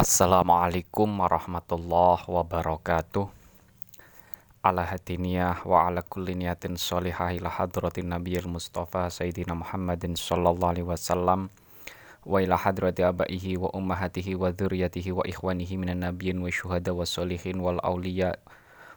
Assalamualaikum 0.00 1.12
warahmatullahi 1.20 2.24
wabarakatuh. 2.24 3.28
Ala 4.64 4.88
hadiniyah 4.88 5.60
wa 5.68 5.92
ala 5.92 6.00
kulli 6.00 6.32
niyatin 6.40 6.80
sholihah 6.80 7.36
ila 7.36 7.52
hadratin 7.52 8.08
nabiyil 8.08 8.48
mustafa 8.48 9.12
sayyidina 9.12 9.52
Muhammadin 9.52 10.16
sallallahu 10.16 10.72
alaihi 10.72 10.88
wasallam 10.88 11.52
wa 12.24 12.40
ila 12.40 12.56
hadrati 12.56 13.04
abaihi 13.04 13.60
wa 13.60 13.68
ummahatihi 13.76 14.40
wa 14.40 14.48
dzurriyyatihi 14.56 15.12
wa 15.12 15.20
ikhwanihi 15.28 15.76
minan 15.76 16.00
nabiyyin 16.00 16.40
wa 16.40 16.48
syuhada 16.48 16.96
wa 16.96 17.04
sholihin 17.04 17.60
wal 17.60 17.76
awliya 17.84 18.40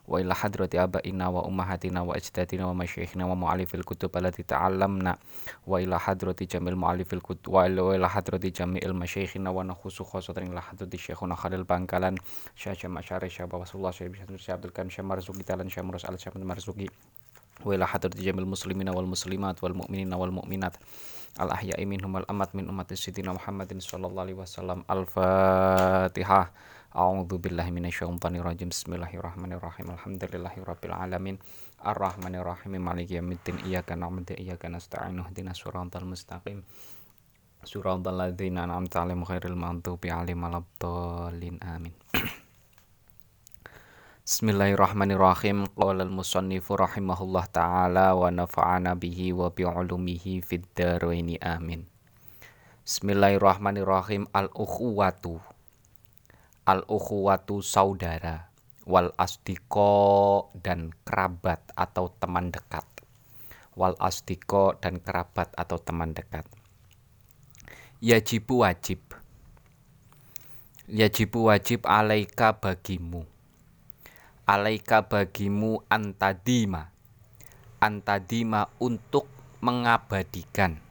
wa 0.03 0.19
ila 0.19 0.35
hadrati 0.35 0.75
abaina 0.75 1.31
wa 1.31 1.47
ummahatina 1.47 2.03
wa 2.03 2.15
ajdadina 2.15 2.67
wa 2.67 2.75
masyayikhina 2.75 3.23
wa 3.23 3.35
mu'alifil 3.35 3.87
kutub 3.87 4.11
allati 4.15 4.43
ta'allamna. 4.43 5.15
Wa 5.63 5.79
ila 5.79 5.95
hadrati 5.95 6.43
jamil 6.47 6.75
mu'alifil 6.75 7.23
kutub 7.23 7.55
wa 7.55 7.67
ila 7.67 8.07
hadrati 8.11 8.51
jamil 8.51 8.91
masyayikhina 8.91 9.47
wa 9.51 9.63
nakhusu 9.63 10.03
khosatan 10.03 10.51
ila 10.51 10.59
hadrati 10.59 10.99
syekhuna 10.99 11.39
khalil 11.39 11.63
bangkalan. 11.63 12.19
Syekh 12.51 12.83
jama' 12.83 12.99
syarih 12.99 13.31
syekh 13.31 13.47
bawasullah 13.47 13.95
syekh 13.95 14.11
abdul 14.51 14.75
karim 14.75 14.91
syekh 14.91 15.07
marzuki 15.07 15.43
talan 15.47 15.71
syekh 15.71 15.87
murus 15.87 16.03
al 16.03 16.19
syekh 16.19 16.35
marzuki 16.35 16.91
wa 17.63 17.71
ila 17.71 17.87
hadrati 17.87 18.19
jamil 18.19 18.49
muslimina 18.49 18.91
wal 18.91 19.07
muslimat 19.07 19.55
wal 19.63 19.71
mu'minina 19.71 20.19
wal 20.19 20.35
mu'minat. 20.35 20.75
Al 21.33 21.49
ahya'i 21.49 21.87
minhum 21.89 22.13
wal 22.13 22.27
amat 22.29 22.53
min 22.53 22.69
ummati 22.69 22.93
sidina 22.93 23.33
Muhammadin 23.33 23.81
sallallahu 23.81 24.21
alaihi 24.21 24.37
wasallam. 24.37 24.85
Al 24.85 25.07
fatihah 25.09 26.53
A'udzu 26.93 27.41
billahi 27.41 27.73
minasyaitonir 27.73 28.45
rajim. 28.45 28.69
Bismillahirrahmanirrahim. 28.69 29.97
Alhamdulillahirabbil 29.97 30.93
alamin. 30.93 31.41
Arrahmanirrahim. 31.81 32.77
Maliki 32.77 33.17
yaumiddin. 33.17 33.65
Iyyaka 33.65 33.97
na'budu 33.97 34.37
wa 34.37 34.37
iyyaka 34.37 34.69
nasta'in. 34.69 35.17
Ihdinas 35.17 35.57
siratal 35.57 36.05
mustaqim. 36.05 36.61
Siratal 37.65 38.13
ladzina 38.13 38.69
an'amta 38.69 39.01
'alaihim 39.01 39.25
ghairil 39.25 39.57
maghdubi 39.57 40.13
'alaihim 40.13 40.45
waladdallin. 40.45 41.57
Amin. 41.65 41.97
Bismillahirrahmanirrahim. 44.21 45.73
Qala 45.73 46.05
al-musannifu 46.05 46.77
rahimahullah 46.77 47.49
taala 47.49 48.13
wa 48.13 48.29
nafa'ana 48.29 48.93
bihi 48.93 49.33
wa 49.33 49.49
bi 49.49 49.65
'ulumihi 49.65 50.45
fid 50.45 50.69
dharain. 50.77 51.41
Amin. 51.41 51.89
Bismillahirrahmanirrahim. 52.85 54.29
Al-ukhuwatu 54.29 55.41
al-ukhuwatu 56.63 57.59
saudara 57.59 58.53
wal 58.83 59.11
astiko 59.15 60.51
dan 60.59 60.91
kerabat 61.03 61.63
atau 61.75 62.11
teman 62.19 62.51
dekat. 62.51 62.83
Wal 63.73 63.97
astiko 63.97 64.77
dan 64.77 65.01
kerabat 65.01 65.51
atau 65.57 65.81
teman 65.81 66.13
dekat. 66.13 66.45
Yajibu 68.03 68.67
wajib. 68.67 68.99
Yajibu 70.91 71.47
wajib 71.49 71.87
alaika 71.87 72.59
bagimu. 72.59 73.25
Alaika 74.43 75.07
bagimu 75.07 75.81
antadima. 75.87 76.91
Antadima 77.79 78.69
untuk 78.77 79.25
mengabadikan. 79.63 80.83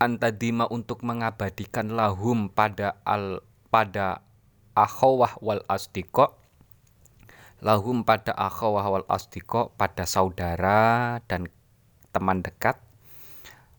Antadima 0.00 0.64
untuk 0.70 1.04
mengabadikan 1.04 1.92
lahum 1.92 2.48
pada 2.48 2.96
al 3.04 3.44
pada 3.70 4.22
akhawah 4.74 5.38
wal 5.40 5.62
asdiko 5.70 6.36
lahum 7.60 8.08
pada 8.08 8.32
akhawah 8.32 8.84
wal 8.88 9.06
asdiko 9.06 9.72
pada 9.76 10.08
saudara 10.08 11.20
dan 11.28 11.52
teman 12.10 12.40
dekat 12.40 12.80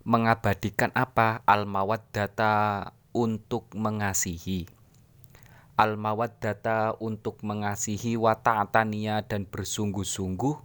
mengabadikan 0.06 0.90
apa? 0.94 1.46
Al 1.46 1.66
mawaddata 1.66 2.90
untuk 3.14 3.70
mengasihi. 3.74 4.70
Al 5.78 5.98
mawaddata 5.98 6.98
untuk 7.02 7.42
mengasihi 7.42 8.18
wa 8.18 8.38
ta'atania 8.38 9.26
dan 9.26 9.50
bersungguh-sungguh. 9.50 10.56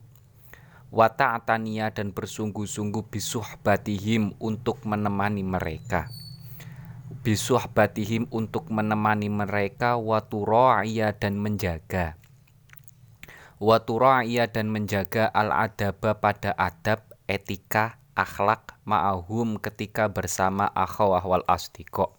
Wa 0.92 1.08
ta'atania 1.12 1.92
dan 1.92 2.12
bersungguh-sungguh 2.12 3.04
bisuhbatihim 3.10 4.36
untuk 4.40 4.84
menemani 4.84 5.42
mereka 5.42 6.08
bisuhbatihim 7.26 8.30
untuk 8.30 8.70
menemani 8.70 9.26
mereka 9.26 9.98
watura'iyya 9.98 11.18
dan 11.18 11.42
menjaga. 11.42 12.14
Watura'iyya 13.58 14.54
dan 14.54 14.70
menjaga 14.70 15.26
al-adaba 15.34 16.22
pada 16.22 16.54
adab 16.54 17.02
etika 17.26 17.98
akhlak 18.14 18.78
ma'ahum 18.86 19.58
ketika 19.58 20.06
bersama 20.06 20.70
akhawah 20.70 21.26
wal 21.26 21.44
astiko 21.50 22.16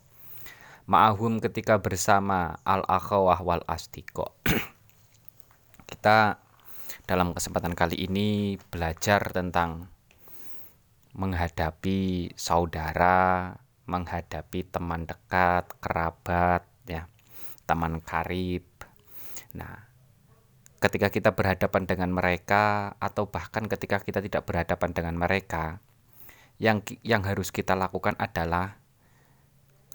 ma'ahum 0.88 1.44
ketika 1.44 1.84
bersama 1.84 2.64
al 2.64 2.86
akhawah 2.88 3.44
wal 3.44 3.64
astiko 3.68 4.32
kita 5.90 6.40
dalam 7.04 7.36
kesempatan 7.36 7.76
kali 7.76 8.08
ini 8.08 8.56
belajar 8.72 9.20
tentang 9.36 9.92
menghadapi 11.18 12.32
saudara 12.40 13.52
menghadapi 13.88 14.68
teman 14.68 15.08
dekat, 15.08 15.72
kerabat, 15.80 16.68
ya, 16.86 17.08
teman 17.64 18.04
karib. 18.04 18.68
Nah, 19.56 19.88
ketika 20.78 21.10
kita 21.10 21.34
berhadapan 21.34 21.90
dengan 21.90 22.12
mereka 22.14 22.94
atau 23.00 23.32
bahkan 23.32 23.66
ketika 23.66 24.04
kita 24.04 24.20
tidak 24.22 24.44
berhadapan 24.46 24.92
dengan 24.94 25.16
mereka, 25.18 25.80
yang 26.60 26.84
yang 27.02 27.24
harus 27.26 27.50
kita 27.50 27.74
lakukan 27.74 28.14
adalah 28.20 28.82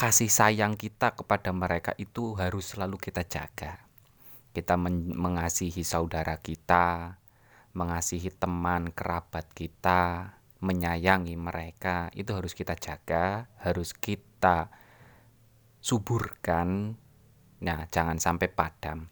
kasih 0.00 0.32
sayang 0.32 0.75
kita 0.75 1.12
kepada 1.12 1.52
mereka 1.52 1.92
itu 2.00 2.34
harus 2.34 2.75
selalu 2.75 2.97
kita 2.98 3.22
jaga. 3.28 3.86
Kita 4.52 4.76
men 4.76 5.16
mengasihi 5.16 5.81
saudara 5.84 6.36
kita, 6.41 7.16
mengasihi 7.72 8.28
teman 8.32 8.92
kerabat 8.92 9.48
kita, 9.52 10.36
menyayangi 10.62 11.34
mereka 11.34 12.06
itu 12.14 12.30
harus 12.30 12.54
kita 12.54 12.78
jaga, 12.78 13.50
harus 13.58 13.90
kita 13.90 14.70
suburkan. 15.82 16.94
Nah, 17.66 17.90
jangan 17.90 18.22
sampai 18.22 18.46
padam. 18.46 19.10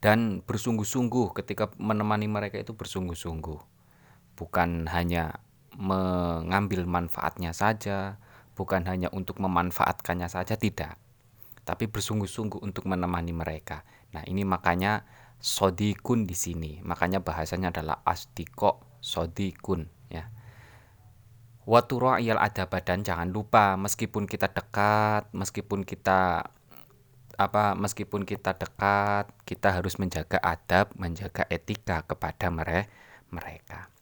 Dan 0.00 0.40
bersungguh-sungguh 0.48 1.36
ketika 1.36 1.68
menemani 1.76 2.24
mereka 2.24 2.56
itu 2.56 2.72
bersungguh-sungguh. 2.72 3.60
Bukan 4.32 4.88
hanya 4.88 5.44
mengambil 5.76 6.88
manfaatnya 6.88 7.52
saja, 7.52 8.16
bukan 8.56 8.88
hanya 8.88 9.12
untuk 9.12 9.36
memanfaatkannya 9.44 10.32
saja 10.32 10.56
tidak. 10.56 10.96
Tapi 11.68 11.84
bersungguh-sungguh 11.84 12.64
untuk 12.64 12.88
menemani 12.88 13.36
mereka. 13.36 13.84
Nah, 14.16 14.24
ini 14.24 14.40
makanya 14.48 15.04
sodikun 15.36 16.24
di 16.24 16.32
sini. 16.32 16.80
Makanya 16.80 17.20
bahasanya 17.20 17.68
adalah 17.68 18.00
astiko 18.08 18.88
sodikun 19.04 19.97
ya 21.68 21.72
watura'iyal 21.76 22.40
ada 22.40 22.64
badan 22.64 23.04
jangan 23.04 23.28
lupa 23.28 23.76
meskipun 23.76 24.24
kita 24.24 24.48
dekat 24.48 25.28
meskipun 25.36 25.84
kita 25.84 26.48
apa 27.38 27.76
meskipun 27.76 28.24
kita 28.24 28.56
dekat 28.56 29.28
kita 29.44 29.76
harus 29.76 30.00
menjaga 30.00 30.40
adab 30.40 30.90
menjaga 30.96 31.44
etika 31.46 32.02
kepada 32.08 32.48
mereka. 33.28 33.92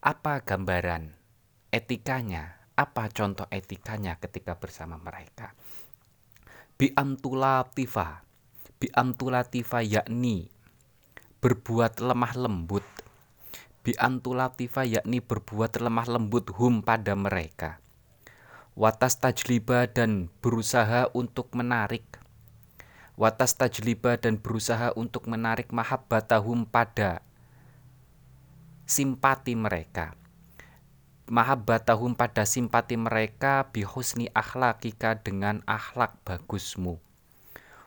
Apa 0.00 0.40
gambaran 0.40 1.10
etikanya? 1.74 2.56
Apa 2.78 3.10
contoh 3.10 3.44
etikanya 3.50 4.16
ketika 4.16 4.56
bersama 4.56 4.96
mereka? 4.96 5.52
Bi 6.80 6.94
amtulatifah 6.94 8.24
bi 8.80 8.88
amtulatifah 8.92 9.82
yakni 9.84 10.48
berbuat 11.40 12.00
lemah 12.00 12.32
lembut 12.36 12.84
bi 13.86 13.94
antulatifa 13.94 14.82
yakni 14.82 15.22
berbuat 15.22 15.78
lemah 15.78 16.10
lembut 16.10 16.50
hum 16.58 16.82
pada 16.82 17.14
mereka. 17.14 17.78
Watas 18.74 19.22
tajliba 19.22 19.86
dan 19.86 20.26
berusaha 20.42 21.06
untuk 21.14 21.54
menarik. 21.54 22.02
Watas 23.14 23.54
tajliba 23.54 24.18
dan 24.18 24.42
berusaha 24.42 24.90
untuk 24.98 25.30
menarik 25.30 25.70
mahabbatahum 25.70 26.66
pada 26.66 27.22
simpati 28.90 29.54
mereka. 29.54 30.18
Mahabbatahum 31.30 32.18
pada 32.18 32.42
simpati 32.42 32.98
mereka 32.98 33.70
bihusni 33.70 34.26
akhlakika 34.34 35.14
dengan 35.22 35.62
akhlak 35.62 36.18
bagusmu. 36.26 36.98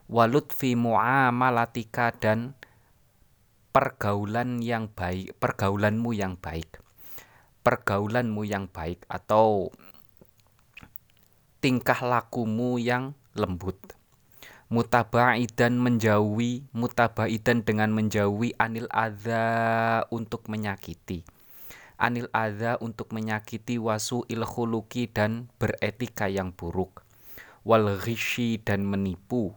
Walutfi 0.07 0.79
muamalatika 0.79 2.15
dan 2.15 2.55
pergaulan 3.69 4.59
yang 4.59 4.89
baik, 4.89 5.37
pergaulanmu 5.37 6.11
yang 6.15 6.35
baik. 6.35 6.81
Pergaulanmu 7.61 8.41
yang 8.47 8.65
baik 8.71 9.05
atau 9.05 9.69
tingkah 11.59 11.99
lakumu 12.01 12.81
yang 12.81 13.13
lembut. 13.35 13.77
Mutabaidan 14.69 15.81
menjauhi, 15.81 16.69
mutabaidan 16.77 17.65
dengan 17.65 17.89
menjauhi 17.89 18.53
anil 18.61 18.85
adza 18.93 20.05
untuk 20.13 20.45
menyakiti. 20.45 21.25
Anil 21.97 22.29
adza 22.31 22.77
untuk 22.77 23.11
menyakiti 23.11 23.81
wasu 23.81 24.23
ilhuluki 24.29 25.09
dan 25.09 25.49
beretika 25.57 26.29
yang 26.29 26.53
buruk. 26.53 27.03
wal 27.67 27.99
dan 28.63 28.81
menipu 28.87 29.51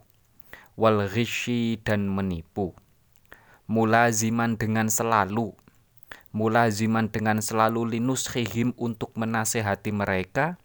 wal 0.74 1.06
dan 1.86 2.00
menipu 2.10 2.74
mulaziman 3.70 4.58
dengan 4.58 4.90
selalu. 4.90 5.54
Mulaziman 6.32 7.12
dengan 7.12 7.44
selalu 7.44 7.98
linus 7.98 8.26
khihim 8.26 8.72
untuk 8.80 9.12
menasehati 9.14 9.92
mereka. 9.92 10.56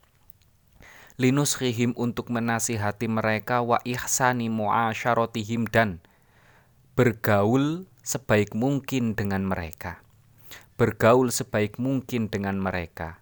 Linus 1.19 1.57
khihim 1.59 1.91
untuk 1.97 2.29
menasihati 2.31 3.09
mereka 3.09 3.59
wa 3.65 3.81
ihsani 3.83 4.47
muasyaratihim 4.47 5.67
dan 5.67 5.99
bergaul 6.95 7.89
sebaik 8.05 8.55
mungkin 8.55 9.17
dengan 9.17 9.43
mereka. 9.43 9.99
Bergaul 10.77 11.33
sebaik 11.33 11.81
mungkin 11.81 12.29
dengan 12.31 12.61
mereka. 12.61 13.19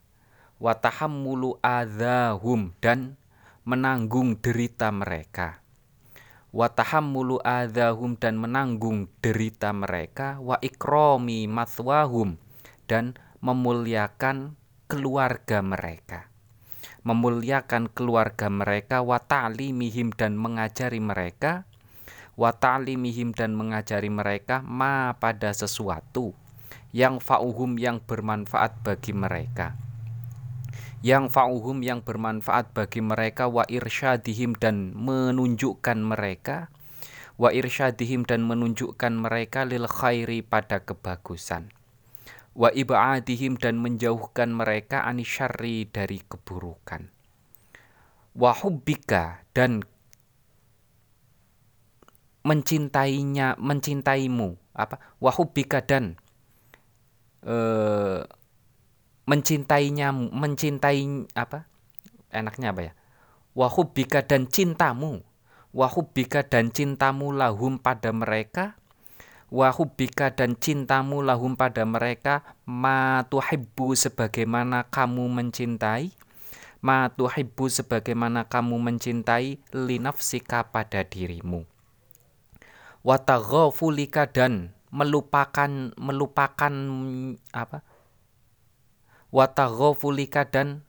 Wa 0.62 0.76
tahammulu 0.78 1.58
adzahum 1.64 2.76
dan 2.84 3.16
menanggung 3.66 4.38
derita 4.38 4.92
mereka 4.92 5.65
wa 6.56 6.72
tahammulu 6.72 7.44
adzahum 7.44 8.16
dan 8.16 8.40
menanggung 8.40 9.12
derita 9.20 9.76
mereka 9.76 10.40
wa 10.40 10.56
ikrami 10.64 11.52
mathwahum 11.52 12.40
dan 12.88 13.20
memuliakan 13.44 14.56
keluarga 14.88 15.60
mereka. 15.60 16.32
Memuliakan 17.04 17.92
keluarga 17.92 18.48
mereka 18.48 19.04
wa 19.04 19.20
ta'limihim 19.20 20.16
dan 20.16 20.40
mengajari 20.40 21.04
mereka 21.04 21.68
wa 22.40 22.56
ta'limihim 22.56 23.36
dan 23.36 23.52
mengajari 23.52 24.08
mereka 24.08 24.64
ma 24.64 25.12
pada 25.20 25.52
sesuatu 25.52 26.32
yang 26.96 27.20
fa'uhum 27.20 27.76
yang 27.76 28.00
bermanfaat 28.00 28.80
bagi 28.80 29.12
mereka 29.12 29.76
yang 31.06 31.30
fa'uhum 31.30 31.86
yang 31.86 32.02
bermanfaat 32.02 32.74
bagi 32.74 33.06
mereka 33.06 33.46
wa 33.46 33.62
irsyadihim 33.70 34.58
dan 34.58 34.98
menunjukkan 34.98 36.02
mereka 36.02 36.74
wa 37.38 37.54
irsyadihim 37.54 38.26
dan 38.26 38.42
menunjukkan 38.42 39.14
mereka 39.14 39.70
lil 39.70 39.86
khairi 39.86 40.42
pada 40.42 40.82
kebagusan 40.82 41.70
wa 42.58 42.74
ibadihim 42.74 43.54
dan 43.54 43.78
menjauhkan 43.78 44.50
mereka 44.50 45.06
anisyari 45.06 45.86
dari 45.86 46.26
keburukan 46.26 47.14
wa 48.34 48.52
hubbika 48.58 49.46
dan 49.54 49.86
mencintainya 52.46 53.58
mencintaimu 53.62 54.58
apa? 54.78 55.02
Wa 55.18 55.34
hubbika 55.34 55.82
dan 55.82 56.18
uh, 57.42 58.22
mencintainya 59.26 60.14
mencintai 60.14 61.30
apa 61.34 61.66
enaknya 62.30 62.72
apa 62.76 62.82
ya? 62.92 62.94
Wahubika 63.56 64.20
dan 64.28 64.52
cintamu. 64.52 65.24
Wahubika 65.72 66.44
dan 66.44 66.72
cintamu 66.76 67.32
lahum 67.32 67.80
pada 67.80 68.12
mereka. 68.12 68.76
Wahubika 69.48 70.36
dan 70.36 70.60
cintamu 70.60 71.24
lahum 71.24 71.56
pada 71.56 71.88
mereka. 71.88 72.44
Ma 72.68 73.24
sebagaimana 73.96 74.92
kamu 74.92 75.24
mencintai. 75.32 76.12
Ma 76.84 77.10
sebagaimana 77.16 78.46
kamu 78.52 78.76
mencintai 78.78 79.58
linafsika 79.72 80.70
pada 80.70 81.08
dirimu. 81.08 81.64
Wataghafulika 83.06 84.36
dan 84.36 84.76
melupakan 84.92 85.92
melupakan 86.00 86.74
apa 87.52 87.84
wataghafulika 89.30 90.50
dan 90.50 90.86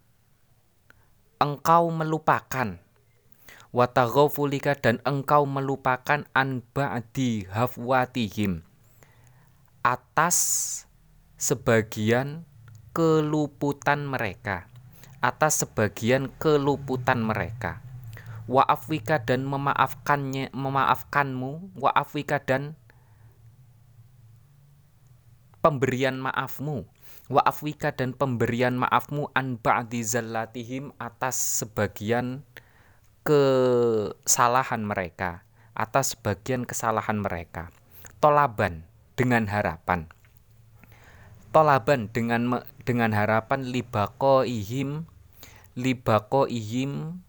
engkau 1.37 1.93
melupakan. 1.93 2.81
Wataghafulika 3.77 4.73
dan 4.81 5.05
engkau 5.05 5.45
melupakan 5.45 6.25
an 6.33 6.65
ba'di 6.73 7.45
hafwatihim. 7.53 8.65
Atas 9.85 10.37
sebagian 11.37 12.49
keluputan 12.97 14.09
mereka. 14.09 14.65
Atas 15.21 15.61
sebagian 15.61 16.33
keluputan 16.41 17.21
mereka. 17.21 17.85
Wa 18.49 18.65
afwika 18.65 19.21
dan 19.21 19.45
memaafkannya 19.45 20.57
memaafkanmu. 20.57 21.77
Wa 21.77 21.93
afwika 21.93 22.41
dan 22.41 22.81
pemberian 25.67 26.23
maafmu. 26.23 26.87
Wa 27.27 27.43
afwika 27.43 27.91
dan 27.91 28.15
pemberian 28.15 28.79
maafmu 28.79 29.35
an 29.35 29.59
ba'di 29.59 30.07
zallatihim 30.07 30.95
atas 31.03 31.35
sebagian 31.67 32.47
kesalahan 33.27 34.87
mereka 34.87 35.43
atas 35.77 36.17
sebagian 36.17 36.65
kesalahan 36.65 37.21
mereka. 37.21 37.75
Tolaban 38.23 38.89
dengan 39.19 39.51
harapan. 39.51 40.09
Tolaban 41.53 42.09
dengan 42.15 42.65
dengan 42.87 43.11
harapan 43.11 43.67
libako 43.69 44.47
ihim 44.47 45.05
libako 45.77 46.49
ihim 46.49 47.21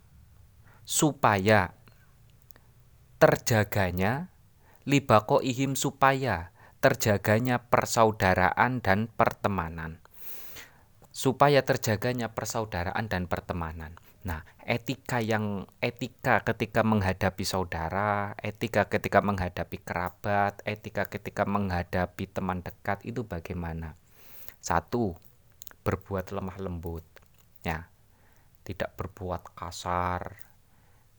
supaya 0.88 1.76
terjaganya 3.20 4.32
libako 4.88 5.44
ihim 5.44 5.76
supaya 5.76 6.56
terjaganya 6.88 7.68
persaudaraan 7.68 8.80
dan 8.80 9.12
pertemanan. 9.12 10.00
Supaya 11.12 11.60
terjaganya 11.68 12.32
persaudaraan 12.32 13.12
dan 13.12 13.28
pertemanan. 13.28 14.00
Nah, 14.24 14.48
etika 14.64 15.20
yang 15.20 15.68
etika 15.84 16.48
ketika 16.48 16.88
menghadapi 16.88 17.44
saudara, 17.44 18.40
etika 18.40 18.88
ketika 18.88 19.20
menghadapi 19.20 19.84
kerabat, 19.84 20.64
etika 20.64 21.12
ketika 21.12 21.44
menghadapi 21.44 22.24
teman 22.32 22.64
dekat 22.64 23.04
itu 23.04 23.28
bagaimana? 23.28 24.00
Satu, 24.64 25.20
berbuat 25.84 26.32
lemah 26.32 26.56
lembut. 26.56 27.04
Ya. 27.68 27.92
Tidak 28.64 28.96
berbuat 28.96 29.60
kasar, 29.60 30.40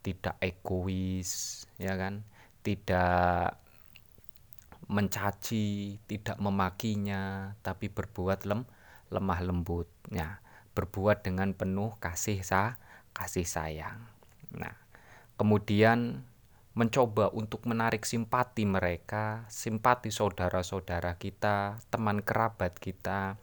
tidak 0.00 0.40
egois, 0.40 1.64
ya 1.76 1.92
kan? 2.00 2.24
Tidak 2.64 3.67
mencaci, 4.88 6.00
tidak 6.08 6.40
memakinya, 6.40 7.52
tapi 7.60 7.92
berbuat 7.92 8.48
lem, 8.48 8.64
lemah 9.12 9.40
lembutnya, 9.44 10.40
berbuat 10.72 11.20
dengan 11.20 11.52
penuh 11.52 11.92
kasih 12.00 12.40
sa, 12.40 12.80
kasih 13.12 13.44
sayang. 13.44 14.00
Nah, 14.56 14.72
kemudian 15.36 16.24
mencoba 16.72 17.28
untuk 17.36 17.68
menarik 17.68 18.08
simpati 18.08 18.64
mereka, 18.64 19.44
simpati 19.52 20.08
saudara-saudara 20.08 21.20
kita, 21.20 21.84
teman 21.92 22.24
kerabat 22.24 22.80
kita. 22.80 23.36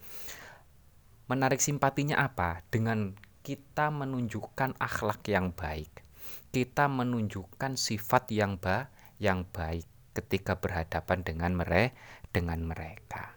Menarik 1.30 1.62
simpatinya 1.62 2.26
apa? 2.26 2.66
Dengan 2.74 3.14
kita 3.46 3.94
menunjukkan 3.94 4.82
akhlak 4.82 5.22
yang 5.30 5.54
baik. 5.54 6.02
Kita 6.50 6.90
menunjukkan 6.90 7.78
sifat 7.78 8.34
yang 8.34 8.58
ba 8.58 8.90
yang 9.22 9.46
baik 9.46 9.95
ketika 10.16 10.58
berhadapan 10.58 11.22
dengan 11.28 11.52
mere 11.54 11.92
dengan 12.32 12.64
mereka 12.64 13.36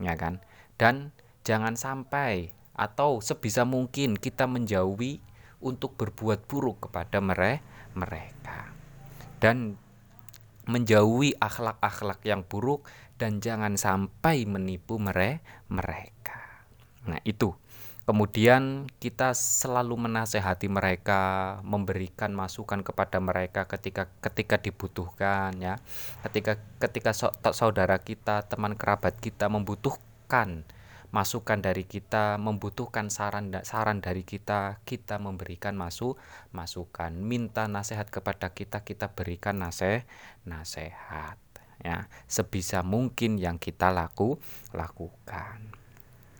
ya 0.00 0.16
kan? 0.16 0.40
Dan 0.80 1.12
jangan 1.44 1.76
sampai 1.76 2.50
atau 2.72 3.20
sebisa 3.20 3.68
mungkin 3.68 4.16
kita 4.16 4.48
menjauhi 4.48 5.20
untuk 5.60 5.94
berbuat 6.00 6.48
buruk 6.48 6.88
kepada 6.88 7.20
mere 7.20 7.60
mereka. 7.92 8.72
Dan 9.40 9.76
menjauhi 10.64 11.36
akhlak-akhlak 11.36 12.24
yang 12.24 12.44
buruk 12.48 12.88
dan 13.20 13.44
jangan 13.44 13.76
sampai 13.76 14.48
menipu 14.48 14.96
mere 14.96 15.44
mereka. 15.68 16.64
Nah 17.04 17.20
itu 17.28 17.52
Kemudian 18.10 18.90
kita 18.98 19.38
selalu 19.38 20.10
menasehati 20.10 20.66
mereka, 20.66 21.62
memberikan 21.62 22.34
masukan 22.34 22.82
kepada 22.82 23.22
mereka 23.22 23.70
ketika 23.70 24.10
ketika 24.18 24.58
dibutuhkan 24.58 25.54
ya. 25.62 25.78
Ketika 26.26 26.58
ketika 26.82 27.14
saudara 27.54 28.02
kita, 28.02 28.50
teman 28.50 28.74
kerabat 28.74 29.14
kita 29.22 29.46
membutuhkan 29.46 30.66
masukan 31.14 31.62
dari 31.62 31.86
kita, 31.86 32.34
membutuhkan 32.34 33.14
saran 33.14 33.54
saran 33.62 34.02
dari 34.02 34.26
kita, 34.26 34.82
kita 34.82 35.22
memberikan 35.22 35.78
masuk 35.78 36.18
masukan, 36.50 37.14
minta 37.14 37.70
nasihat 37.70 38.10
kepada 38.10 38.50
kita, 38.50 38.82
kita 38.82 39.14
berikan 39.14 39.62
nasihat 39.62 40.02
nasihat 40.42 41.38
ya 41.78 42.10
sebisa 42.26 42.82
mungkin 42.82 43.38
yang 43.38 43.62
kita 43.62 43.94
laku 43.94 44.42
lakukan. 44.74 45.78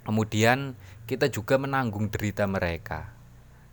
Kemudian 0.00 0.74
kita 1.10 1.26
juga 1.26 1.58
menanggung 1.58 2.06
derita 2.06 2.46
mereka. 2.46 3.10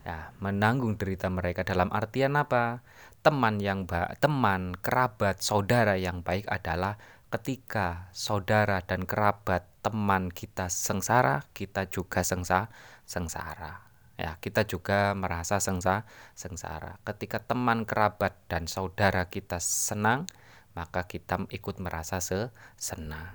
Ya, 0.02 0.34
menanggung 0.42 0.98
derita 0.98 1.30
mereka 1.30 1.62
dalam 1.62 1.94
artian 1.94 2.34
apa? 2.34 2.82
Teman 3.22 3.62
yang 3.62 3.86
baik, 3.86 4.18
teman, 4.18 4.74
kerabat, 4.82 5.46
saudara 5.46 6.02
yang 6.02 6.26
baik 6.26 6.50
adalah 6.50 6.98
ketika 7.30 8.10
saudara 8.10 8.82
dan 8.82 9.06
kerabat 9.06 9.70
teman 9.86 10.34
kita 10.34 10.66
sengsara, 10.66 11.46
kita 11.54 11.86
juga 11.86 12.26
sengsa, 12.26 12.74
sengsara. 13.06 13.86
ya 14.18 14.34
kita 14.42 14.66
juga 14.66 15.14
merasa 15.14 15.62
sengsa, 15.62 16.10
sengsara. 16.34 16.98
Ketika 17.06 17.38
teman, 17.38 17.86
kerabat 17.86 18.34
dan 18.50 18.66
saudara 18.66 19.30
kita 19.30 19.62
senang, 19.62 20.26
maka 20.74 21.06
kita 21.06 21.46
ikut 21.54 21.78
merasa 21.78 22.18
se 22.18 22.50
senang. 22.82 23.30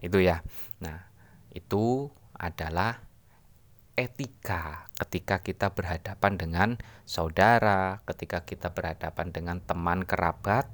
Itu 0.00 0.24
ya. 0.24 0.40
Nah, 0.80 1.04
itu 1.52 2.08
adalah 2.32 3.05
etika 3.96 4.86
ketika 5.00 5.40
kita 5.40 5.72
berhadapan 5.72 6.36
dengan 6.36 6.68
saudara, 7.08 8.04
ketika 8.04 8.44
kita 8.44 8.68
berhadapan 8.70 9.32
dengan 9.32 9.58
teman 9.64 10.04
kerabat, 10.04 10.68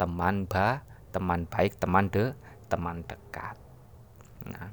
teman 0.00 0.48
ba, 0.48 0.80
teman 1.12 1.44
baik, 1.44 1.76
teman 1.76 2.08
de, 2.08 2.32
teman 2.72 3.04
dekat. 3.04 3.60
Nah, 4.48 4.72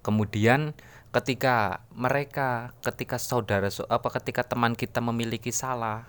kemudian 0.00 0.72
ketika 1.12 1.84
mereka 1.92 2.72
ketika 2.80 3.20
saudara 3.20 3.68
apa 3.92 4.08
ketika 4.16 4.48
teman 4.48 4.72
kita 4.72 5.04
memiliki 5.04 5.52
salah 5.52 6.08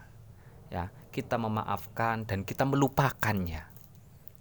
ya 0.71 0.87
kita 1.11 1.35
memaafkan 1.35 2.23
dan 2.23 2.47
kita 2.47 2.63
melupakannya. 2.63 3.67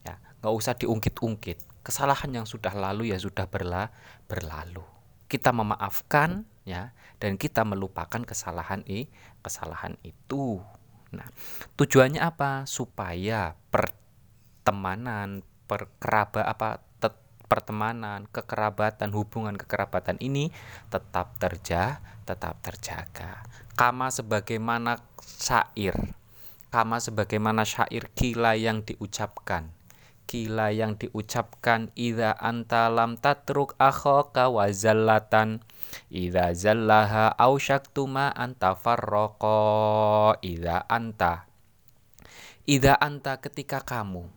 Ya 0.07 0.15
nggak 0.41 0.55
usah 0.55 0.79
diungkit-ungkit. 0.79 1.83
Kesalahan 1.83 2.31
yang 2.31 2.47
sudah 2.47 2.71
lalu 2.71 3.11
ya 3.11 3.19
sudah 3.19 3.51
berla 3.51 3.91
berlalu 4.31 5.02
kita 5.33 5.49
memaafkan 5.57 6.45
ya 6.69 6.93
dan 7.17 7.41
kita 7.41 7.65
melupakan 7.65 8.21
kesalahan 8.21 8.85
i 8.85 9.09
kesalahan 9.41 9.97
itu 10.05 10.61
nah 11.09 11.25
tujuannya 11.81 12.21
apa 12.21 12.69
supaya 12.69 13.57
pertemanan 13.73 15.41
perkeraba 15.65 16.45
apa 16.45 16.85
pertemanan, 17.53 18.25
kekerabatan, 18.33 19.13
hubungan 19.13 19.61
kekerabatan 19.61 20.17
ini 20.25 20.49
tetap 20.89 21.37
terja, 21.37 22.01
tetap 22.25 22.57
terjaga. 22.65 23.45
Kama 23.77 24.09
sebagaimana 24.09 24.97
syair, 25.21 26.17
kama 26.73 26.97
sebagaimana 26.97 27.69
syair 27.69 28.09
kila 28.17 28.57
yang 28.57 28.81
diucapkan. 28.81 29.69
Kila 30.25 30.73
yang 30.73 30.97
diucapkan 30.97 31.93
ida 31.93 32.33
anta 32.39 32.89
lam 32.89 33.21
tatruk 33.21 33.77
akhoka 33.77 34.49
wa 34.49 34.71
zallatan. 34.73 35.61
Idza 36.09 36.57
zallaha 36.57 37.33
au 37.37 37.61
syaktuma 37.61 38.33
anta 38.33 38.73
farraqa. 38.73 40.41
Idza 40.41 40.89
anta. 40.89 41.45
Idza 42.65 42.97
anta 42.97 43.43
ketika 43.43 43.85
kamu. 43.85 44.31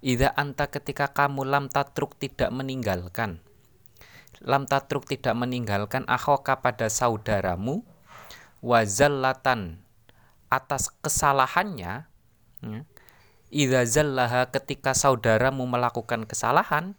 Ida 0.00 0.32
anta 0.32 0.68
ketika 0.68 1.12
kamu 1.12 1.44
lam 1.44 1.68
tatruk 1.68 2.16
tidak 2.16 2.48
meninggalkan. 2.52 3.40
Lam 4.40 4.64
tatruk 4.64 5.04
tidak 5.04 5.36
meninggalkan 5.36 6.08
akhoka 6.08 6.64
pada 6.64 6.88
saudaramu. 6.88 7.84
Wazallatan 8.64 9.80
atas 10.48 10.88
kesalahannya. 11.04 12.08
Ya, 12.60 12.80
Ida 13.50 13.82
zallaha 13.82 14.48
ketika 14.54 14.94
saudaramu 14.94 15.66
melakukan 15.66 16.22
kesalahan 16.24 16.94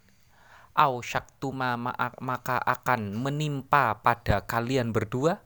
Au 0.72 1.03
syaktuma 1.03 1.75
maka 2.20 2.55
akan 2.55 3.20
menimpa 3.20 4.00
pada 4.00 4.48
kalian 4.48 4.96
berdua. 4.96 5.43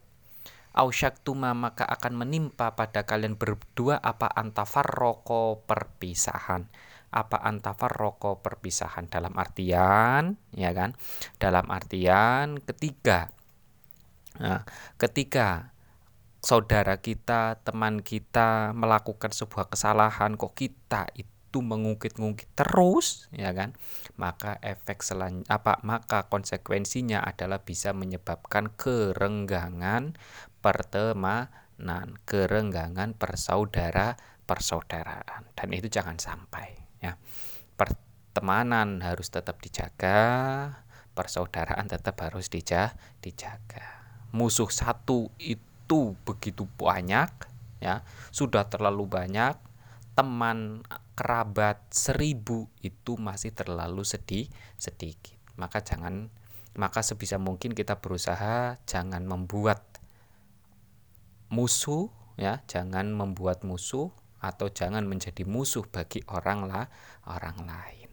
Au 0.75 0.93
syaktuma 0.93 1.57
maka 1.57 1.81
akan 1.87 2.13
menimpa 2.25 2.77
pada 2.77 3.09
kalian 3.09 3.33
berdua 3.33 3.97
apa 3.97 4.29
antafarroko 4.29 5.65
perpisahan. 5.65 6.69
Apa 7.15 7.41
antafar 7.41 7.95
rokok 7.95 8.43
perpisahan. 8.43 9.07
Dalam 9.09 9.33
artian 9.39 10.37
ya 10.53 10.75
kan? 10.75 10.93
Dalam 11.41 11.73
artian 11.73 12.59
ketiga. 12.61 13.31
Nah, 14.35 14.67
ketika 14.99 15.73
saudara 16.45 17.01
kita 17.01 17.57
teman 17.65 18.05
kita 18.05 18.69
melakukan 18.77 19.33
sebuah 19.33 19.73
kesalahan 19.73 20.37
kok 20.37 20.53
kita 20.53 21.09
itu 21.17 21.57
mengungkit-ungkit 21.57 22.53
terus 22.53 23.25
ya 23.33 23.49
kan? 23.49 23.73
Maka 24.13 24.61
efek 24.61 25.01
selan 25.01 25.41
apa 25.49 25.81
maka 25.81 26.29
konsekuensinya 26.29 27.25
adalah 27.25 27.65
bisa 27.65 27.97
menyebabkan 27.97 28.69
kerenggangan 28.77 30.13
pertemanan 30.61 32.21
kerenggangan 32.29 33.17
persaudara 33.17 34.13
persaudaraan 34.45 35.49
dan 35.57 35.67
itu 35.73 35.89
jangan 35.89 36.21
sampai 36.21 36.77
ya. 37.01 37.17
Pertemanan 37.73 39.01
harus 39.01 39.33
tetap 39.33 39.57
dijaga 39.65 40.21
persaudaraan 41.17 41.89
tetap 41.89 42.21
harus 42.21 42.53
dija 42.53 42.93
dijaga. 43.25 44.05
Musuh 44.29 44.69
satu 44.69 45.33
itu 45.41 45.74
begitu 46.25 46.65
banyak 46.79 47.29
ya 47.79 48.01
sudah 48.33 48.65
terlalu 48.65 49.05
banyak 49.05 49.53
teman 50.15 50.81
kerabat 51.13 51.83
seribu 51.91 52.71
itu 52.81 53.19
masih 53.19 53.51
terlalu 53.51 54.01
sedih 54.01 54.47
sedikit 54.79 55.37
maka 55.59 55.83
jangan 55.83 56.31
maka 56.75 56.99
sebisa 57.05 57.39
mungkin 57.39 57.71
kita 57.71 57.99
berusaha 58.03 58.81
jangan 58.83 59.23
membuat 59.23 59.83
musuh 61.47 62.11
ya 62.35 62.63
jangan 62.67 63.15
membuat 63.15 63.63
musuh 63.63 64.11
atau 64.45 64.69
jangan 64.69 65.07
menjadi 65.09 65.41
musuh 65.47 65.87
bagi 65.89 66.21
orang 66.29 66.69
lah 66.69 66.85
orang 67.25 67.65
lain. 67.65 68.09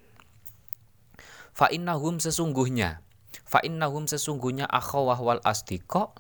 Fa 1.52 1.68
innahum 1.68 2.16
sesungguhnya 2.16 3.04
fa 3.44 3.60
innahum 3.60 4.08
sesungguhnya 4.08 4.64
akhawah 4.64 5.20
wal 5.20 5.42
asdiqo 5.44 6.16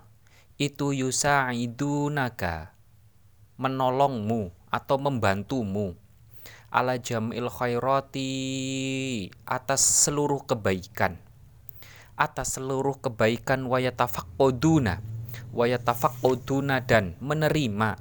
itu 0.62 0.94
naga 2.06 2.78
menolongmu 3.58 4.54
atau 4.70 4.96
membantumu. 5.02 5.98
Ala 6.70 6.96
jamil 7.02 7.50
khairati 7.50 8.30
atas 9.42 9.82
seluruh 10.06 10.46
kebaikan. 10.46 11.18
Atas 12.14 12.56
seluruh 12.56 12.96
kebaikan 13.02 13.66
wayatafaquduna 13.66 15.02
wayatafaquduna 15.50 16.86
dan 16.86 17.18
menerima. 17.18 17.98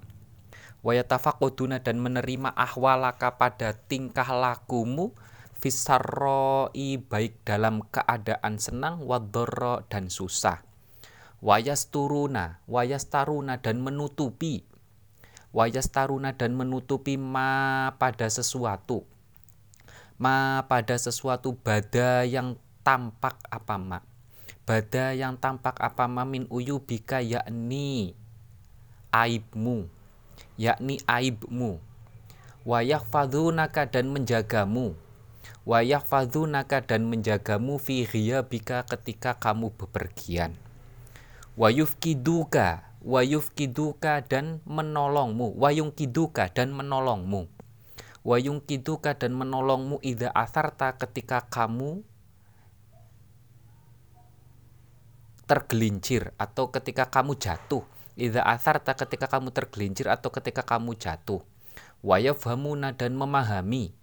Wayatafaquduna 0.85 1.81
dan 1.81 1.97
menerima 1.97 2.53
ahwalaka 2.53 3.41
pada 3.41 3.73
tingkah 3.73 4.29
lakumu. 4.29 5.17
Fisarroi 5.61 6.97
baik 6.97 7.45
dalam 7.45 7.85
keadaan 7.85 8.57
senang 8.57 9.05
wadorro 9.05 9.85
dan 9.89 10.09
susah 10.09 10.70
wayasturuna 11.41 12.61
wayastaruna 12.69 13.59
dan 13.59 13.81
menutupi. 13.81 14.63
Wayastaruna 15.51 16.39
dan 16.39 16.55
menutupi 16.55 17.19
ma 17.19 17.91
pada 17.99 18.29
sesuatu. 18.31 19.03
Ma 20.15 20.63
pada 20.69 20.95
sesuatu 20.95 21.57
bada 21.59 22.23
yang 22.23 22.55
tampak 22.85 23.35
apa 23.51 23.75
ma? 23.75 23.99
Bada 24.63 25.11
yang 25.11 25.35
tampak 25.35 25.75
apa 25.81 26.07
ma 26.07 26.23
min 26.23 26.47
uyubika 26.47 27.19
yakni 27.19 28.15
aibmu 29.11 29.91
yakni 30.55 31.01
aibmu. 31.09 31.81
Wayak 32.61 33.09
fadunaka 33.09 33.89
dan 33.89 34.13
menjagamu. 34.13 34.93
Wayak 35.65 36.05
fadunaka 36.05 36.85
dan 36.85 37.09
menjagamu 37.09 37.81
fi 37.81 38.05
bika 38.45 38.85
ketika 38.85 39.33
kamu 39.41 39.73
bepergian 39.73 40.70
wayuf 41.55 41.97
kiduka 41.97 42.85
wayuf 43.01 43.51
kiduka 43.55 44.21
dan 44.25 44.59
menolongmu 44.63 45.57
wayung 45.57 45.91
kiduka 45.91 46.51
dan 46.51 46.75
menolongmu 46.75 47.49
wayung 48.21 48.61
kiduka 48.61 49.17
dan 49.17 49.33
menolongmu 49.33 49.97
ida 50.05 50.29
asarta 50.35 50.95
ketika 50.95 51.43
kamu 51.49 52.05
tergelincir 55.49 56.31
atau 56.39 56.69
ketika 56.71 57.09
kamu 57.09 57.35
jatuh 57.35 57.83
Idza 58.19 58.43
asarta 58.43 58.91
ketika 58.91 59.31
kamu 59.31 59.55
tergelincir 59.55 60.11
atau 60.11 60.29
ketika 60.29 60.67
kamu 60.67 60.99
jatuh. 60.99 61.39
Wayafhamuna 62.03 62.91
dan 62.91 63.15
memahami. 63.15 63.95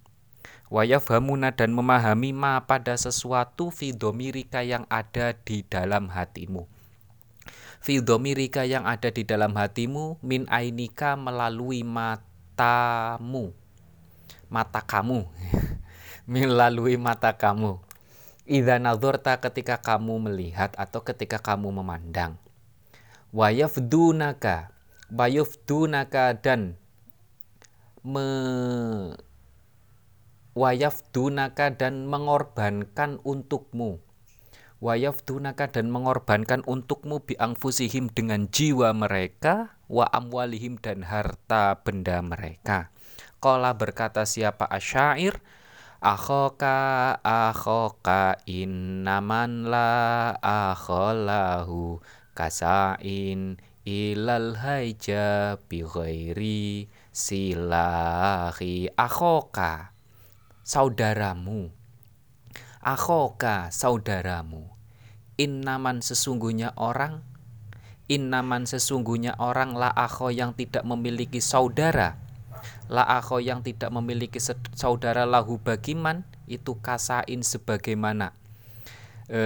Wayafhamuna 0.72 1.52
dan 1.52 1.76
memahami 1.76 2.32
ma 2.32 2.58
pada 2.64 2.96
sesuatu 2.96 3.68
fidomirika 3.68 4.64
yang 4.64 4.88
ada 4.88 5.36
di 5.36 5.60
dalam 5.62 6.08
hatimu. 6.08 6.64
Fidomirika 7.78 8.66
yang 8.66 8.84
ada 8.84 9.08
di 9.08 9.22
dalam 9.22 9.54
hatimu 9.54 10.18
min 10.20 10.44
ainika 10.50 11.14
melalui 11.14 11.86
matamu. 11.86 13.54
Mata 14.50 14.82
kamu. 14.82 15.24
melalui 16.28 17.00
mata 17.00 17.34
kamu. 17.34 17.80
Idza 18.48 18.76
nazarta 18.80 19.38
ketika 19.40 19.78
kamu 19.80 20.30
melihat 20.30 20.72
atau 20.76 21.04
ketika 21.04 21.36
kamu 21.40 21.68
memandang 21.68 22.40
wayafdunaka 23.28 24.72
wayafdunaka 25.12 26.32
dan 26.40 26.80
me 28.00 28.28
wayafdunaka 30.56 31.76
dan 31.76 32.08
mengorbankan 32.08 33.20
untukmu 33.22 34.00
wayafdunaka 34.78 35.70
dan 35.70 35.90
mengorbankan 35.90 36.62
untukmu 36.66 37.22
biangfusihim 37.26 38.10
dengan 38.14 38.46
jiwa 38.50 38.94
mereka 38.94 39.78
wa 39.90 40.06
amwalihim 40.10 40.78
dan 40.78 41.06
harta 41.06 41.82
benda 41.82 42.22
mereka. 42.22 42.94
Kala 43.38 43.74
berkata 43.74 44.26
siapa 44.26 44.66
asyair 44.66 45.38
Akhoka 45.98 47.18
akhoka 47.26 48.38
innaman 48.46 49.66
la 49.66 50.30
akholahu 50.38 51.98
kasain 52.38 53.58
ilal 53.82 54.54
haija 54.62 55.58
bi 55.66 55.82
ghairi 55.82 56.86
silahi 57.10 58.94
akhoka 58.94 59.90
saudaramu 60.62 61.74
akhoka 62.88 63.68
saudaramu? 63.68 64.64
Innaman 65.36 66.00
sesungguhnya 66.00 66.72
orang 66.80 67.20
innaman 68.08 68.64
sesungguhnya 68.64 69.36
orang 69.36 69.76
la 69.76 69.92
akho 69.92 70.32
yang 70.32 70.56
tidak 70.56 70.82
memiliki 70.82 71.38
saudara. 71.38 72.16
La 72.88 73.04
akho 73.04 73.38
yang 73.38 73.60
tidak 73.60 73.92
memiliki 73.92 74.40
saudara 74.74 75.28
lahu 75.28 75.60
bagiman 75.60 76.24
itu 76.48 76.80
kasain 76.80 77.44
sebagaimana. 77.44 78.32
E, 79.28 79.40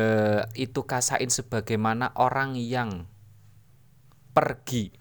itu 0.54 0.86
kasain 0.86 1.28
sebagaimana 1.28 2.14
orang 2.14 2.54
yang 2.54 3.10
pergi. 4.30 4.94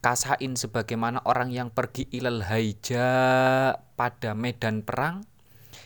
Kasain 0.00 0.56
sebagaimana 0.56 1.20
orang 1.28 1.52
yang 1.52 1.68
pergi 1.68 2.08
ilal 2.14 2.40
haija 2.46 3.10
pada 3.98 4.32
medan 4.32 4.80
perang 4.80 5.28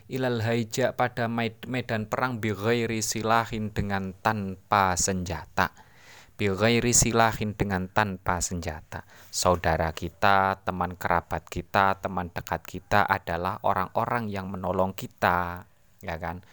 ilal 0.09 0.45
haija 0.45 0.93
pada 0.93 1.31
medan 1.31 2.05
perang 2.05 2.37
bighairi 2.37 3.01
silahin 3.01 3.73
dengan 3.73 4.13
tanpa 4.21 4.99
senjata. 5.01 5.73
Bighairi 6.35 6.91
silahin 6.91 7.55
dengan 7.55 7.87
tanpa 7.87 8.43
senjata. 8.43 9.07
Saudara 9.31 9.95
kita 9.95 10.61
teman 10.67 10.99
kerabat 10.99 11.47
kita 11.47 12.03
teman 12.03 12.29
dekat 12.35 12.67
kita 12.67 13.07
adalah 13.07 13.63
orang-orang 13.63 14.27
yang 14.29 14.51
menolong 14.51 14.93
kita 14.93 15.71
ya 16.03 16.17
kan? 16.21 16.45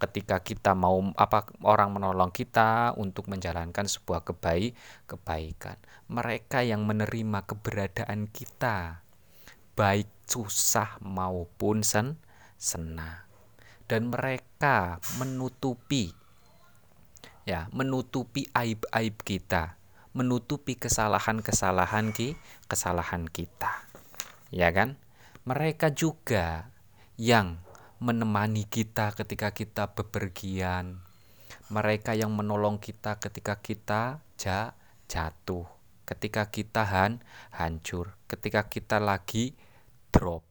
Ketika 0.00 0.40
kita 0.40 0.72
mau 0.72 1.12
apa 1.14 1.44
orang 1.60 1.92
menolong 1.92 2.32
kita 2.32 2.96
untuk 2.96 3.28
menjalankan 3.28 3.84
sebuah 3.84 4.24
kebaik 4.24 4.72
kebaikan. 5.04 5.76
Mereka 6.08 6.64
yang 6.64 6.88
menerima 6.88 7.44
keberadaan 7.44 8.26
kita 8.32 9.04
baik 9.76 10.08
susah 10.26 10.98
maupun 11.04 11.84
sen 11.86 12.18
senang. 12.60 13.24
Dan 13.88 14.12
mereka 14.12 15.00
menutupi 15.16 16.12
ya 17.48 17.66
menutupi 17.72 18.46
aib-aib 18.52 19.16
kita 19.26 19.80
menutupi 20.14 20.78
kesalahan-kesalahan 20.78 22.14
ki 22.14 22.38
kesalahan 22.70 23.26
kita 23.26 23.90
ya 24.50 24.74
kan? 24.74 24.98
Mereka 25.46 25.94
juga 25.96 26.68
yang 27.16 27.62
menemani 28.02 28.66
kita 28.68 29.14
ketika 29.16 29.54
kita 29.54 29.94
bepergian, 29.96 31.00
mereka 31.72 32.12
yang 32.12 32.34
menolong 32.34 32.76
kita 32.82 33.16
ketika 33.22 33.56
kita 33.62 34.20
ja, 34.36 34.76
jatuh, 35.08 35.64
ketika 36.04 36.50
kita 36.52 36.84
han, 36.84 37.24
hancur, 37.54 38.18
ketika 38.28 38.68
kita 38.68 39.00
lagi 39.00 39.56
drop, 40.12 40.44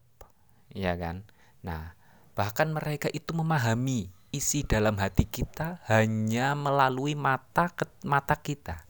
ya 0.73 0.95
kan? 0.97 1.27
Nah, 1.61 1.98
bahkan 2.39 2.71
mereka 2.71 3.11
itu 3.11 3.35
memahami 3.35 4.07
isi 4.31 4.63
dalam 4.63 4.95
hati 4.95 5.27
kita 5.27 5.83
hanya 5.91 6.55
melalui 6.55 7.19
mata 7.19 7.67
mata 8.07 8.39
kita. 8.39 8.87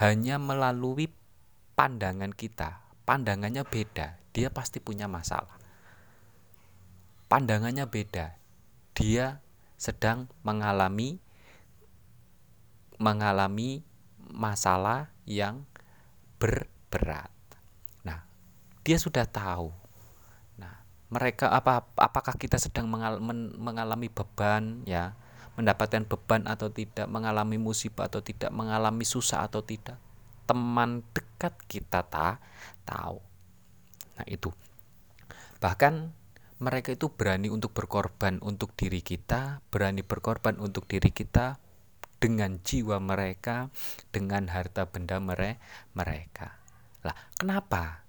Hanya 0.00 0.40
melalui 0.40 1.12
pandangan 1.76 2.32
kita. 2.32 2.80
Pandangannya 3.04 3.68
beda, 3.68 4.16
dia 4.32 4.48
pasti 4.48 4.80
punya 4.80 5.04
masalah 5.04 5.60
pandangannya 7.30 7.86
beda. 7.86 8.34
Dia 8.98 9.38
sedang 9.78 10.26
mengalami 10.42 11.22
mengalami 13.00 13.86
masalah 14.18 15.08
yang 15.24 15.64
berberat. 16.36 17.32
Nah, 18.04 18.26
dia 18.84 19.00
sudah 19.00 19.24
tahu. 19.24 19.72
Mereka 21.10 21.50
apa 21.50 21.90
apakah 21.98 22.38
kita 22.38 22.56
sedang 22.56 22.86
mengal, 22.86 23.18
men, 23.18 23.50
mengalami 23.58 24.06
beban 24.06 24.86
ya, 24.86 25.18
mendapatkan 25.58 26.06
beban 26.06 26.46
atau 26.46 26.70
tidak, 26.70 27.10
mengalami 27.10 27.58
musibah 27.58 28.06
atau 28.06 28.22
tidak, 28.22 28.54
mengalami 28.54 29.02
susah 29.02 29.50
atau 29.50 29.60
tidak. 29.66 29.98
Teman 30.46 31.02
dekat 31.10 31.54
kita 31.66 32.06
tak 32.06 32.38
tahu. 32.86 33.18
Nah, 34.18 34.26
itu. 34.30 34.54
Bahkan 35.58 36.14
mereka 36.60 36.92
itu 36.92 37.08
berani 37.10 37.48
untuk 37.48 37.72
berkorban 37.72 38.38
untuk 38.44 38.76
diri 38.76 39.00
kita, 39.00 39.64
berani 39.72 40.04
berkorban 40.04 40.60
untuk 40.60 40.86
diri 40.86 41.08
kita 41.08 41.56
dengan 42.20 42.60
jiwa 42.60 43.00
mereka, 43.00 43.72
dengan 44.12 44.52
harta 44.52 44.84
benda 44.86 45.16
mereka. 45.18 46.60
Lah, 47.00 47.16
kenapa 47.40 48.04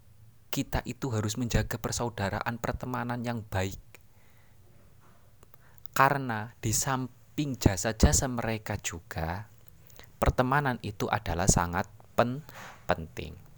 kita 0.52 0.84
itu 0.84 1.08
harus 1.16 1.40
menjaga 1.40 1.80
persaudaraan 1.80 2.60
pertemanan 2.60 3.24
yang 3.24 3.42
baik? 3.48 3.80
Karena 5.96 6.52
di 6.60 6.76
samping 6.76 7.56
jasa-jasa 7.56 8.28
mereka 8.28 8.76
juga, 8.76 9.48
pertemanan 10.20 10.78
itu 10.84 11.08
adalah 11.08 11.48
sangat 11.48 11.88
pen 12.14 12.44
penting 12.84 13.52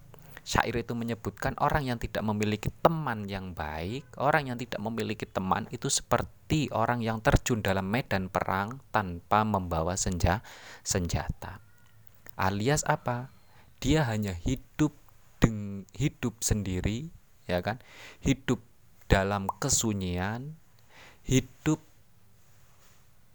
syair 0.43 0.75
itu 0.75 0.91
menyebutkan 0.91 1.55
orang 1.63 1.87
yang 1.87 1.97
tidak 1.97 2.21
memiliki 2.21 2.67
teman 2.83 3.25
yang 3.31 3.55
baik, 3.55 4.03
orang 4.19 4.51
yang 4.51 4.59
tidak 4.59 4.83
memiliki 4.83 5.23
teman 5.23 5.65
itu 5.71 5.87
seperti 5.87 6.67
orang 6.75 6.99
yang 6.99 7.23
terjun 7.23 7.63
dalam 7.63 7.87
medan 7.87 8.27
perang 8.27 8.83
tanpa 8.91 9.47
membawa 9.47 9.95
senja 9.95 10.43
senjata. 10.83 11.63
Alias 12.35 12.83
apa? 12.83 13.31
Dia 13.79 14.03
hanya 14.07 14.35
hidup 14.35 14.91
deng, 15.43 15.83
hidup 15.99 16.39
sendiri, 16.39 17.11
ya 17.43 17.59
kan? 17.59 17.83
Hidup 18.23 18.63
dalam 19.11 19.51
kesunyian, 19.59 20.55
hidup 21.27 21.83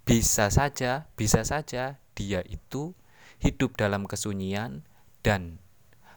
bisa 0.08 0.48
saja, 0.48 1.04
bisa 1.20 1.44
saja 1.44 2.00
dia 2.16 2.40
itu 2.48 2.96
hidup 3.38 3.76
dalam 3.76 4.08
kesunyian 4.08 4.82
dan 5.20 5.60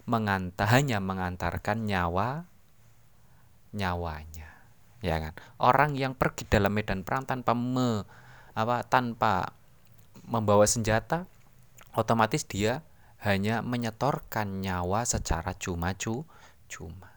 mengantar 0.09 0.65
hanya 0.73 0.97
mengantarkan 0.97 1.85
nyawa 1.85 2.49
nyawanya 3.71 4.49
ya 5.01 5.17
kan 5.21 5.33
orang 5.61 5.93
yang 5.93 6.13
pergi 6.17 6.45
dalam 6.45 6.73
medan 6.73 7.01
perang 7.01 7.25
tanpa 7.25 7.53
me, 7.57 8.05
apa 8.53 8.85
tanpa 8.85 9.53
membawa 10.25 10.65
senjata 10.65 11.25
otomatis 11.95 12.45
dia 12.45 12.85
hanya 13.21 13.61
menyetorkan 13.61 14.65
nyawa 14.65 15.05
secara 15.05 15.53
cuma-cuma 15.53 16.41
cuma. 16.71 17.11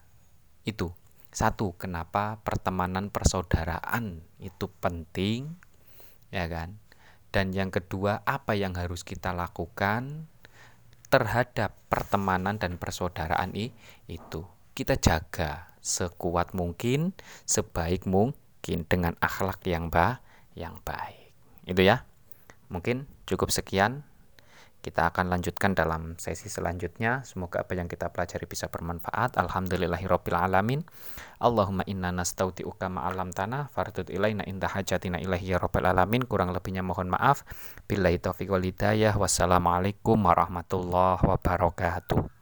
Itu. 0.67 0.91
Satu 1.35 1.75
kenapa 1.75 2.39
pertemanan 2.47 3.11
persaudaraan 3.11 4.23
itu 4.39 4.71
penting 4.79 5.59
ya 6.31 6.47
kan? 6.47 6.79
Dan 7.35 7.51
yang 7.51 7.75
kedua 7.75 8.23
apa 8.23 8.55
yang 8.55 8.79
harus 8.79 9.03
kita 9.03 9.35
lakukan 9.35 10.31
terhadap 11.11 11.75
pertemanan 11.91 12.63
dan 12.63 12.79
persaudaraan 12.79 13.51
itu. 13.55 14.47
Kita 14.75 14.95
jaga 14.95 15.75
sekuat 15.83 16.55
mungkin, 16.55 17.15
sebaik 17.47 18.07
mungkin 18.07 18.87
dengan 18.87 19.19
akhlak 19.19 19.67
yang 19.67 19.91
ba 19.91 20.23
yang 20.55 20.79
baik. 20.87 21.35
Itu 21.67 21.83
ya. 21.83 22.07
Mungkin 22.71 23.11
cukup 23.27 23.51
sekian 23.51 24.07
kita 24.85 25.09
akan 25.09 25.33
lanjutkan 25.33 25.73
dalam 25.73 26.21
sesi 26.21 26.53
selanjutnya. 26.53 27.25
Semoga 27.25 27.65
apa 27.65 27.73
yang 27.73 27.89
kita 27.89 28.13
pelajari 28.13 28.45
bisa 28.45 28.69
bermanfaat. 28.69 29.41
Alhamdulillahirabbil 29.41 30.37
alamin. 30.37 30.85
Allahumma 31.41 31.89
inna 31.89 32.13
nastauti'uka 32.13 32.93
ma'alam 32.93 33.33
tanah 33.33 33.73
fardud 33.73 34.13
ilaina 34.13 34.45
inda 34.45 34.69
hajatina 34.69 35.25
ilahi 35.25 35.57
ya 35.57 35.57
rabbil 35.57 35.89
alamin. 35.89 36.29
Kurang 36.29 36.53
lebihnya 36.53 36.85
mohon 36.85 37.09
maaf. 37.09 37.49
Billahi 37.89 38.21
taufiq 38.21 38.53
wal 38.53 38.61
hidayah. 38.61 39.17
Wassalamualaikum 39.17 40.21
warahmatullahi 40.21 41.25
wabarakatuh. 41.25 42.34